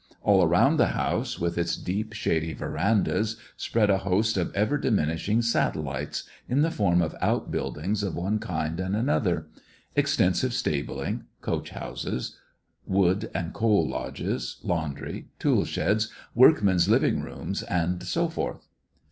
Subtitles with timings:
[0.23, 5.43] All round the house, with its deep, shady verandahs, spread a host of ever diminishing
[5.43, 9.45] satellites, in the form of outbuildings of one kind and another;
[9.95, 12.35] extensive stabling, coach houses,
[12.83, 18.67] wood and coal lodges, laundry, tool sheds, workmen's living rooms, and so forth.